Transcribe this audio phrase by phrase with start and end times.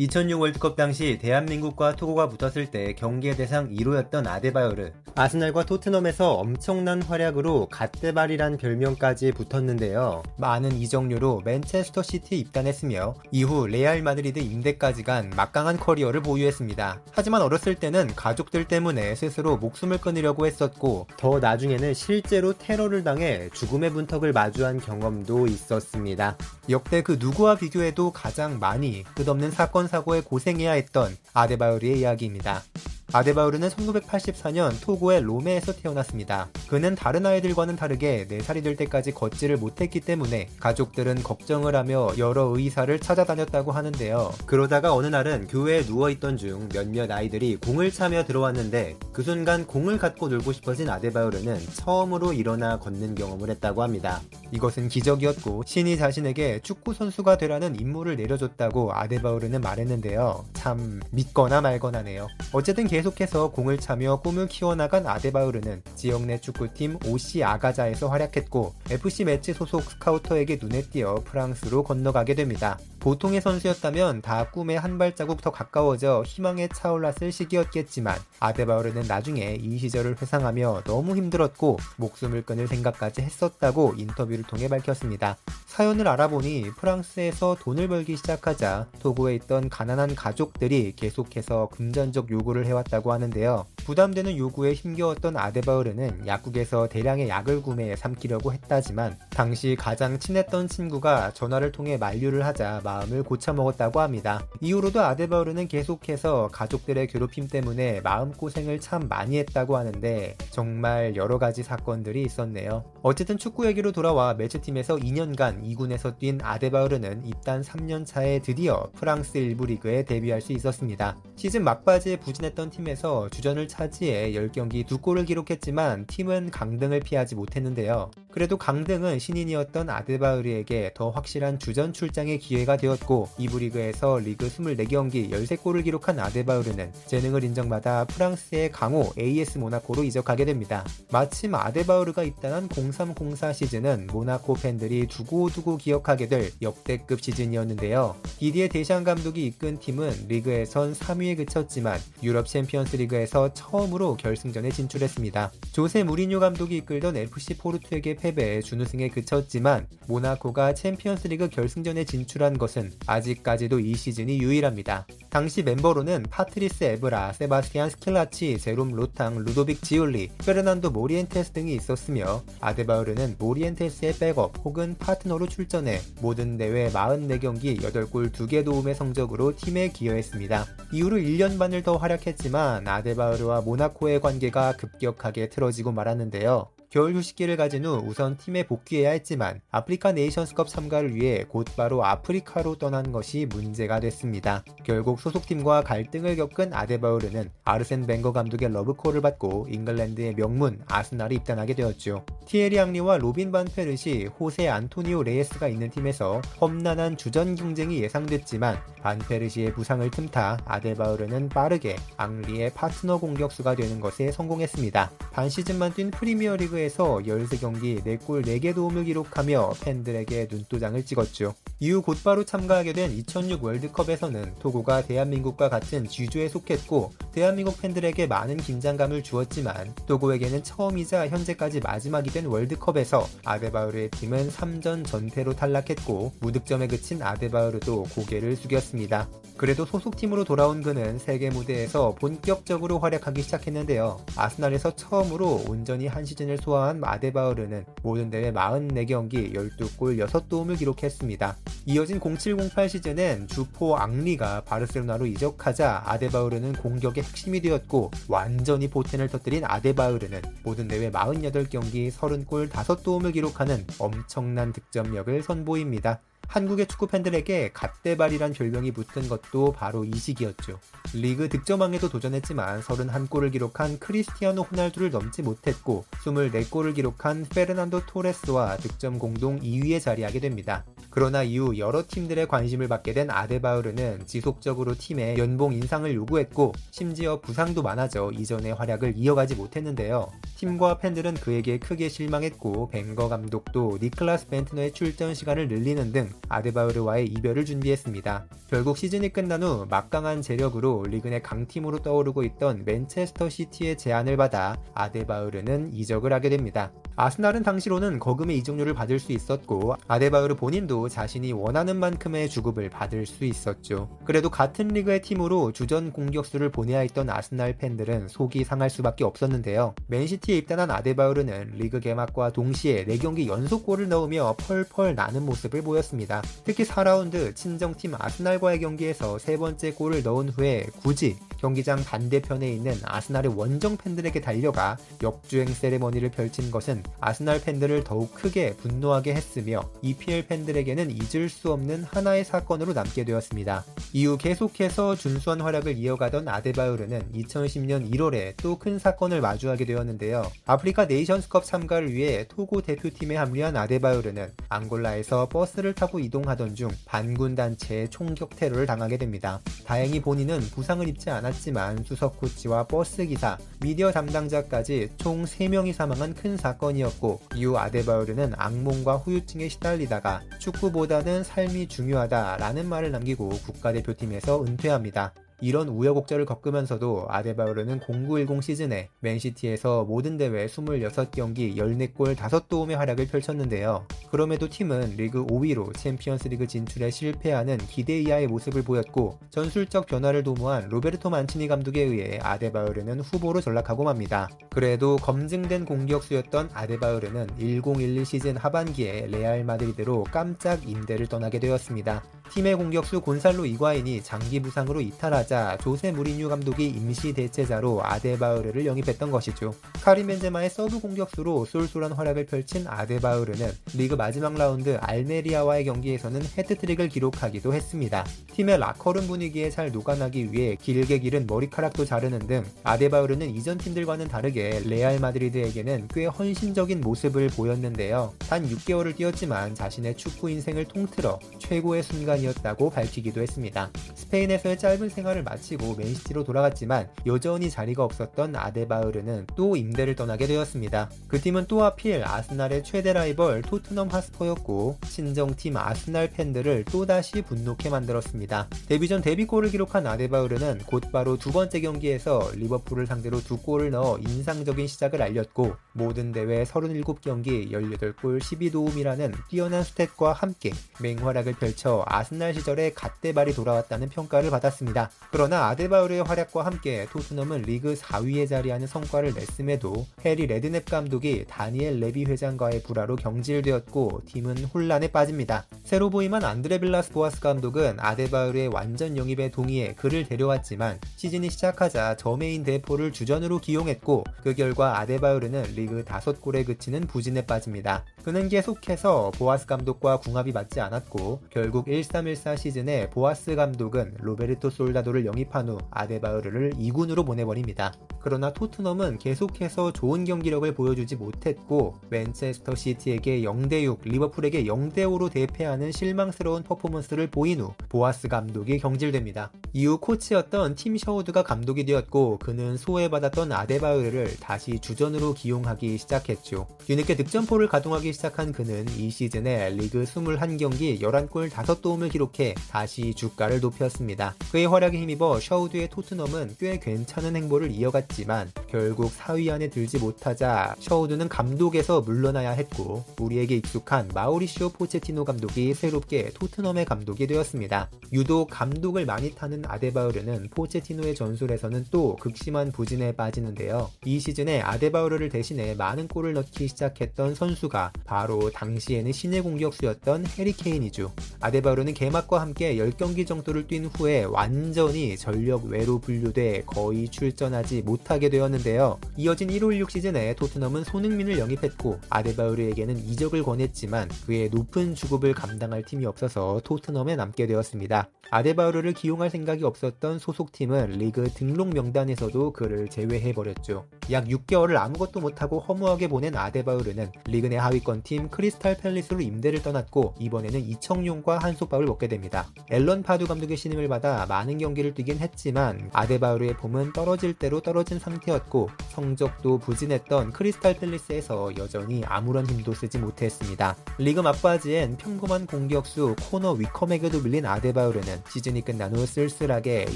[0.00, 4.92] 2006 월드컵 당시 대한민국과 토고가 붙었을 때 경계 대상 1호였던 아데바요르.
[5.16, 10.22] 아스날과 토트넘에서 엄청난 활약으로 갓데발이란 별명까지 붙었는데요.
[10.36, 17.00] 많은 이적료로 맨체스터 시티에 입단했으며 이후 레알 마드리드 임대까지 간 막강한 커리어를 보유했습니다.
[17.10, 23.90] 하지만 어렸을 때는 가족들 때문에 스스로 목숨을 끊으려고 했었고 더 나중에는 실제로 테러를 당해 죽음의
[23.90, 26.36] 문턱을 마주한 경험도 있었습니다.
[26.70, 32.62] 역대 그 누구와 비교해도 가장 많이 끝없는 사건 사고에 고생해야 했던 아데바요리의 이야기입니다.
[33.10, 36.48] 아데바우르는 1984년 토고의 로메에서 태어났습니다.
[36.68, 42.98] 그는 다른 아이들과는 다르게 4살이 될 때까지 걷지를 못했기 때문에 가족들은 걱정을 하며 여러 의사를
[42.98, 44.34] 찾아다녔다고 하는데요.
[44.44, 50.28] 그러다가 어느 날은 교회에 누워있던 중 몇몇 아이들이 공을 차며 들어왔는데 그 순간 공을 갖고
[50.28, 54.20] 놀고 싶어진 아데바우르는 처음으로 일어나 걷는 경험을 했다고 합니다.
[54.52, 60.44] 이것은 기적이었고 신이 자신에게 축구 선수가 되라는 임무를 내려줬다고 아데바우르는 말했는데요.
[60.52, 62.28] 참 믿거나 말거나네요.
[62.52, 69.52] 어쨌든 계속해서 공을 차며 꿈을 키워나간 아데바우르는 지역 내 축구팀 OC 아가자에서 활약했고 FC 매치
[69.52, 72.76] 소속 스카우터에게 눈에 띄어 프랑스로 건너가게 됩니다.
[73.00, 80.16] 보통의 선수였다면 다 꿈에 한 발자국 더 가까워져 희망에 차올랐을 시기였겠지만 아데바우르는 나중에 이 시절을
[80.20, 85.36] 회상하며 너무 힘들었고 목숨을 끊을 생각까지 했었다고 인터뷰를 통해 밝혔습니다.
[85.66, 93.66] 사연을 알아보니 프랑스에서 돈을 벌기 시작하자 토고에 있던 가난한 가족들이 계속해서 금전적 요구를 해왔다고 하는데요.
[93.88, 101.72] 부담되는 요구에 힘겨웠던 아데바우르는 약국에서 대량의 약을 구매해 삼키려고 했다지만 당시 가장 친했던 친구가 전화를
[101.72, 104.46] 통해 만류를 하자 마음을 고쳐먹었다고 합니다.
[104.60, 112.24] 이후로도 아데바우르는 계속해서 가족들의 괴롭힘 때문에 마음고생을 참 많이 했다고 하는데 정말 여러 가지 사건들이
[112.24, 112.84] 있었네요.
[113.02, 119.66] 어쨌든 축구 얘기로 돌아와 매체팀에서 2년간 2군에서 뛴 아데바우르는 입단 3년 차에 드디어 프랑스 1부
[119.66, 121.16] 리그에 데뷔할 수 있었습니다.
[121.36, 128.10] 시즌 막바지에 부진했던 팀에서 주전을 차지해 10경기 2골을 기록했지만 팀은 강등을 피하지 못했는데요.
[128.32, 135.84] 그래도 강등은 신인이었던 아데바요르에게 더 확실한 주전 출장의 기회가 되었고 2부 리그에서 리그 24경기 13골을
[135.84, 140.84] 기록한 아데바요르는 재능을 인정받아 프랑스의 강호 AS 모나코로 이적하게 됩니다.
[141.10, 148.16] 마침 아데바요르가 입단한 0304 시즌은 모나코 팬들이 두고두고 기억하게 될 역대급 시즌이었는데요.
[148.38, 155.52] 디디에 데샹 감독이 이끈 팀은 리그에선 3위에 그쳤지만 유럽 챔피언스 리그에서 처음으로 결승전에 진출했습니다.
[155.72, 162.92] 조세 무리뉴 감독이 이끌던 FC 포르투에게 패배해 준우승에 그쳤지만 모나코가 챔피언스 리그 결승전에 진출한 것은
[163.06, 165.06] 아직까지도 이 시즌이 유일합니다.
[165.30, 173.36] 당시 멤버로는 파트리스 에브라, 세바스티안 스킬라치, 제롬 로탕, 루도빅 지울리, 페르난도 모리엔테스 등이 있었으며 아데바요르는
[173.38, 180.64] 모리엔테스의 백업 혹은 파트너로 출전해 모든 대회 44경기 8골 2개 도움의 성적으로 팀에 기여했습니다.
[180.92, 186.77] 이후로 1년 반을 더 활약했지만 아데바요르와 모나코의 관계가 급격하게 틀어지고 말았는데요.
[186.90, 193.12] 겨울 휴식기를 가진 후 우선 팀에 복귀해야 했지만 아프리카 네이션스컵 참가를 위해 곧바로 아프리카로 떠난
[193.12, 194.64] 것이 문제가 됐습니다.
[194.84, 202.24] 결국 소속팀과 갈등을 겪은 아데바요르는 아르센 벵거 감독의 러브콜을 받고 잉글랜드의 명문 아스날에 입단하게 되었죠.
[202.46, 209.18] 티에리 앙리와 로빈 반 페르시, 호세 안토니오 레예스가 있는 팀에서 험난한 주전 경쟁이 예상됐지만 반
[209.18, 215.10] 페르시의 부상을 틈타 아데바우르는 빠르게 앙리의 파트너 공격수가 되는 것에 성공했습니다.
[215.32, 221.54] 반 시즌만 뛴 프리미어리그 리그에서 13경기 4골 4개 도움을 기록하며 팬들에게 눈도장을 찍었죠.
[221.80, 229.22] 이후 곧바로 참가하게 된 2006 월드컵에서는 토고가 대한민국과 같은 G조에 속했고 대한민국 팬들에게 많은 긴장감을
[229.22, 238.04] 주었지만 토고에게는 처음이자 현재까지 마지막이 된 월드컵에서 아데바우르의 팀은 3전 전패로 탈락했고 무득점에 그친 아데바우르도
[238.14, 239.28] 고개를 숙였습니다.
[239.58, 244.20] 그래도 소속팀으로 돌아온 그는 세계 무대에서 본격적으로 활약하기 시작했는데요.
[244.36, 251.56] 아스날에서 처음으로 온전히 한 시즌을 소화한 아데바우르는 모든 대회 44경기 12골 6도움을 기록했습니다.
[251.86, 260.42] 이어진 0708 시즌엔 주포 앙리가 바르셀로나로 이적하자 아데바우르는 공격의 핵심이 되었고 완전히 보텐을 터뜨린 아데바우르는
[260.62, 266.20] 모든 대회 48경기 30골 5도움을 기록하는 엄청난 득점력을 선보입니다.
[266.48, 270.80] 한국의 축구 팬들에게 갓데발이란 별명이 붙은 것도 바로 이 시기였죠.
[271.14, 279.60] 리그 득점왕에도 도전했지만 31골을 기록한 크리스티아노 호날두를 넘지 못했고 24골을 기록한 페르난도 토레스와 득점 공동
[279.60, 280.84] 2위에 자리하게 됩니다.
[281.10, 287.82] 그러나 이후 여러 팀들의 관심을 받게 된 아데바요르는 지속적으로 팀에 연봉 인상을 요구했고 심지어 부상도
[287.82, 290.28] 많아져 이전의 활약을 이어가지 못했는데요.
[290.56, 297.64] 팀과 팬들은 그에게 크게 실망했고 벵거 감독도 니클라스 벤트너의 출전 시간을 늘리는 등 아데바요르와의 이별을
[297.64, 298.46] 준비했습니다.
[298.68, 304.76] 결국 시즌이 끝난 후 막강한 재력으로 리그 내 강팀으로 떠오르고 있던 맨체스터 시티의 제안을 받아
[304.94, 306.92] 아데바요르는 이적을 하게 됩니다.
[307.16, 313.44] 아스날은 당시로는 거금의 이적료를 받을 수 있었고 아데바요르 본인도 자신이 원하는 만큼의 주급을 받을 수
[313.44, 314.08] 있었죠.
[314.24, 319.94] 그래도 같은 리그의 팀으로 주전 공격수를 보내야 했던 아스날 팬들은 속이 상할 수밖에 없었는데요.
[320.06, 326.42] 맨시티에 입단한 아데바요르는 리그 개막과 동시에 4경기 연속골을 넣으며 펄펄 나는 모습을 보였습니다.
[326.64, 333.56] 특히 4라운드 친정팀 아스날과의 경기에서 세 번째 골을 넣은 후에 굳이 경기장 반대편에 있는 아스날의
[333.56, 341.10] 원정 팬들에게 달려가 역주행 세레머니를 펼친 것은 아스날 팬들을 더욱 크게 분노하게 했으며 EPL 팬들에게는
[341.10, 343.84] 잊을 수 없는 하나의 사건으로 남게 되었습니다.
[344.14, 350.50] 이후 계속해서 준수한 활약을 이어가던 아데바요르는 2010년 1월에 또 큰 사건을 마주하게 되었는데요.
[350.64, 358.08] 아프리카 네이션스컵 참가를 위해 토고 대표팀에 합류한 아데바요르는 앙골라에서 버스를 타고 이동하던 중 반군 단체의
[358.10, 359.60] 총격 테러를 당하게 됩니다.
[359.84, 366.56] 다행히 본인은 부상을 입지 않았지만 수석 코치와 버스 기사, 미디어 담당자까지 총 3명이 사망한 큰
[366.56, 375.32] 사건이었고 이후 아데바요르는 악몽과 후유증에 시달리다가 축구 보다는 삶이 중요하다라는 말을 남기고 국가대표팀에서 은퇴합니다.
[375.60, 384.06] 이런 우여곡절을 겪으면서도 아데바요르는 0910 시즌에 맨시티에서 모든 대회 26경기 14골 5도움의 활약을 펼쳤는데요.
[384.30, 390.88] 그럼에도 팀은 리그 5위로 챔피언스 리그 진출에 실패하는 기대 이하의 모습을 보였고 전술적 변화를 도모한
[390.88, 394.48] 로베르토 만치니 감독에 의해 아데바요르는 후보로 전락하고 맙니다.
[394.70, 402.22] 그래도 검증된 공격수였던 아데바요르는 1011 시즌 하반기에 레알 마드리드로 깜짝 임대를 떠나게 되었습니다.
[402.50, 405.47] 팀의 공격수 곤살로 이과인이 장기 부상으로 이탈하자
[405.80, 409.74] 조세 무리뉴 감독이 임시 대체자로 아데바요르를 영입했던 것이죠.
[410.02, 417.74] 카림 벤제마의 서브 공격수로 쏠쏠한 활약을 펼친 아데바요르는 리그 마지막 라운드 알메리아와의 경기에서는 해트트릭을 기록하기도
[417.74, 418.24] 했습니다.
[418.54, 424.82] 팀의 라커룸 분위기에 잘 녹아나기 위해 길게 기른 머리카락도 자르는 등 아데바요르는 이전 팀들과는 다르게
[424.86, 428.32] 레알 마드리드에게는 꽤 헌신적인 모습을 보였는데요.
[428.48, 433.90] 단 6개월을 뛰었지만 자신의 축구 인생을 통틀어 최고의 순간 시간이었다고 밝히기도 했습니다.
[434.14, 441.10] 스페인에서의 짧은 생활을 마치고 맨시티로 돌아갔지만 여전히 자리가 없었던 아데바요르는 또 임대를 떠나게 되었습니다.
[441.26, 448.68] 그 팀은 또 하필 아스날의 최대 라이벌 토트넘 핫스퍼였고 친정팀 아스날 팬들을 또다시 분노케 만들었습니다.
[448.86, 455.22] 데뷔전 데뷔골을 기록한 아데바요르는 곧바로 두 번째 경기에서 리버풀을 상대로 두 골을 넣어 인상적인 시작을
[455.22, 460.70] 알렸고 모든 대회 37경기 18골 12도움이라는 뛰어난 스탯과 함께
[461.00, 465.10] 맹활약을 펼쳐 아스 아스날 시절에 갓데발이 돌아왔다는 평가를 받았습니다.
[465.30, 472.24] 그러나 아데바요르의 활약과 함께 토트넘은 리그 4위에 자리하는 성과를 냈음에도 해리 레드냅 감독이 다니엘 레비
[472.24, 475.66] 회장과의 불화로 경질되었고 팀은 혼란에 빠집니다.
[475.84, 482.64] 새로 부임한 안드레 빌라스 보아스 감독은 아데바요르의 완전 영입에 동의해 그를 데려왔지만 시즌이 시작하자 저메인
[482.64, 488.04] 데포를 주전으로 기용했고 그 결과 아데바요르는 리그 5골에 그치는 부진에 빠집니다.
[488.24, 495.17] 그는 계속해서 보아스 감독과 궁합이 맞지 않았고 결국 1 1314 시즌에 보아스 감독은 로베르토 솔다도를
[495.24, 497.92] 영입한 후 아데바요르를 2군으로 보내버립니다.
[498.20, 507.28] 그러나 토트넘은 계속해서 좋은 경기력을 보여주지 못했고 맨체스터 시티에게 0대6, 리버풀에게 0대5로 대패하는 실망스러운 퍼포먼스를
[507.28, 509.52] 보인 후 보아스 감독이 경질됩니다.
[509.72, 516.66] 이후 코치였던 팀 셔우드가 감독이 되었고 그는 소외받았던 아데바요르를 다시 주전으로 기용하기 시작했죠.
[516.86, 523.60] 뒤늦게 득점포를 가동하기 시작한 그는 이 시즌에 리그 21경기 11골 5도움을 득점을 기록해 다시 주가를
[523.60, 524.34] 높였습니다.
[524.50, 530.76] 그의 활약에 힘 입어 셔우드의 토트넘은 꽤 괜찮은 행보를 이어갔지만 결국 4위 안에 들지 못하자
[530.78, 537.90] 셔우드는 감독에서 물러나야 했고 우리에게 익숙한 마우리시오 포체티노 감독이 새롭게 토트넘의 감독이 되었습니다.
[538.12, 543.90] 유독 감독을 많이 타는 아데바우르는 포체티노의 전술에서는 또 극심한 부진에 빠지는데요.
[544.04, 551.12] 이 시즌에 아데바우르를 대신해 많은 골을 넣기 시작했던 선수가 바로 당시에는 신의 공격수였던 해리 케인이죠.
[551.40, 558.98] 아데바우르는 개막과 함께 10경기 정도를 뛴 후에 완전히 전력 외로 분류돼 거의 출전하지 못하게 되었는데요.
[559.16, 566.60] 이어진 1호16 시즌에 토트넘은 손흥민을 영입했고 아데바우르에게는 이적을 권했지만 그의 높은 주급을 감당할 팀이 없어서
[566.64, 568.08] 토트넘에 남게 되었습니다.
[568.30, 573.86] 아데바우르를 기용할 생각이 없었던 소속팀은 리그 등록 명단에서도 그를 제외해버렸죠.
[574.10, 580.14] 약 6개월을 아무것도 못하고 허무하게 보낸 아데바우르는 리그 내 하위권 팀 크리스탈 팰리스로 임대를 떠났고
[580.18, 582.46] 이번에는 이청용과 한솥밥을 먹게 됩니다.
[582.70, 587.98] 앨런 파두 감독의 신임을 받아 많은 경기 를 뛰긴 했지만 아데바우르의 폼은 떨어질 대로 떨어진
[587.98, 593.76] 상태였고 성적도 부진했던 크리스탈 팰리스에서 여전히 아무런 힘도 쓰지 못했습니다.
[593.98, 599.86] 리그 막바지엔 평범한 공격수 코너 위컴에게도 밀린 아데바요르는 시즌이 끝난 후 쓸쓸하게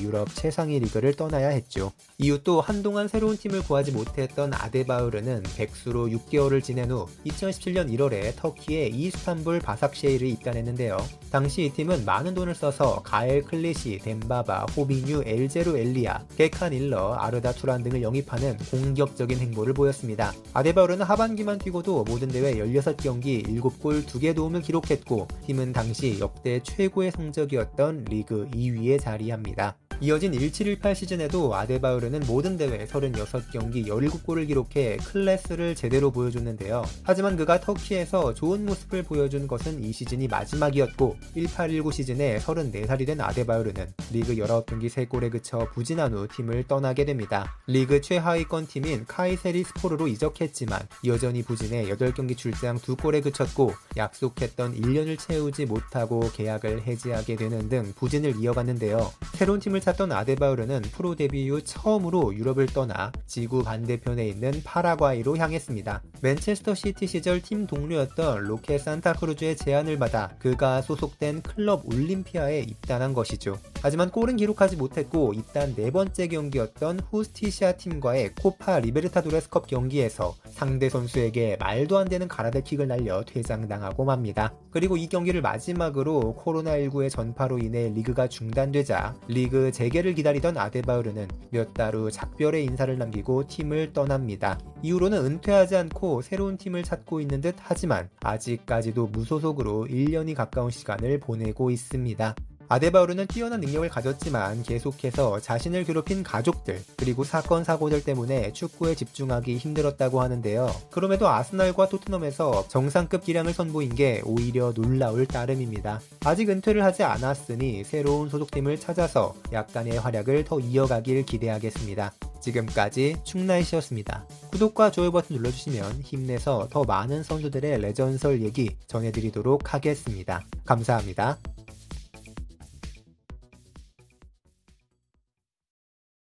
[0.00, 1.92] 유럽 최상위 리그를 떠나야 했죠.
[2.18, 8.90] 이후 또 한동안 새로운 팀을 구하지 못했던 아데바요르는 백수로 6개월을 지낸 후 2017년 1월에 터키의
[8.90, 10.96] 이스탄불 바샥셰히르를 입단했는데요.
[11.30, 17.14] 당시 이 팀은 많은 돈을 써서 가엘 클리시, 뎀바 바, 호비뉴, 엘제로 엘리아, 괴칸 인러,
[17.14, 20.32] 아르다 투란 등을 영입하는 공격적인 행보를 보였습니다.
[20.54, 28.06] 아데바요르는 하반기만 뛰고도 모든 대회 16경기 7골 2개 도움을 기록했고 팀은 당시 역대 최고의 성적이었던
[28.08, 29.76] 리그 2위에 자리합니다.
[30.02, 36.82] 이어진 1718 시즌에도 아데바요르는 모든 대회 36경기 17골을 기록해 클래스를 제대로 보여줬는데요.
[37.04, 43.92] 하지만 그가 터키에서 좋은 모습을 보여준 것은 이 시즌이 마지막이었고 1819 시즌에 34살이 된 아데바요르는
[44.12, 47.56] 리그 19경기 3골에 그쳐 부진한 후 팀을 떠나게 됩니다.
[47.68, 55.66] 리그 최하위권 팀인 카이세리 스포르로 이적했지만 여전히 부진해 8경기 출장 2골에 그쳤고 약속했던 1년을 채우지
[55.66, 59.12] 못하고 계약을 해지하게 되는 등 부진을 이어갔는데요.
[59.34, 65.36] 새로운 팀을 찾 찾던 아데바요르는 프로 데뷔 후 처음으로 유럽을 떠나 지구 반대편에 있는 파라과이로
[65.36, 66.02] 향했습니다.
[66.22, 73.58] 맨체스터 시티 시절 팀 동료였던 로케 산타크루즈의 제안을 받아 그가 소속된 클럽 올림피아에 입단한 것이죠.
[73.82, 80.88] 하지만 골은 기록 하지 못했고 입단 네 번째 경기였던 후스티시아 팀과의 코파 리베르타도레스컵 경기에서 상대
[80.88, 84.54] 선수에게 말도 안 되는 가라데킥을 날려 퇴장당하고 맙니다.
[84.70, 91.92] 그리고 이 경기를 마지막으로 코로나19의 전파로 인해 리그가 중단되자 리그 재개를 기다리던 아데바요르는 몇 달
[91.94, 94.58] 후 작별의 인사를 남기고 팀을 떠납니다.
[94.82, 101.70] 이후로는 은퇴하지 않고 새로운 팀을 찾고 있는 듯 하지만 아직까지도 무소속으로 1년이 가까운 시간을 보내고
[101.70, 102.34] 있습니다.
[102.72, 110.22] 아데바우르는 뛰어난 능력을 가졌지만 계속해서 자신을 괴롭힌 가족들 그리고 사건 사고들 때문에 축구에 집중하기 힘들었다고
[110.22, 110.74] 하는데요.
[110.90, 116.00] 그럼에도 아스날과 토트넘에서 정상급 기량을 선보인 게 오히려 놀라울 따름입니다.
[116.24, 122.14] 아직 은퇴를 하지 않았으니 새로운 소속팀을 찾아서 약간의 활약을 더 이어가길 기대하겠습니다.
[122.40, 124.26] 지금까지 충나이시였습니다.
[124.50, 130.40] 구독과 좋아요 버튼 눌러주시면 힘내서 더 많은 선수들의 레전설 얘기 전해드리도록 하겠습니다.
[130.64, 131.38] 감사합니다.